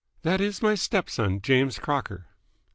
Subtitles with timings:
[0.23, 2.25] "That is my step son, James Crocker."